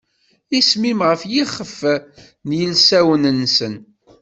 Isem-im 0.57 0.99
ɣef 1.09 1.21
yixef 1.33 1.77
n 2.47 2.49
yilsawen-nsen. 2.59 3.75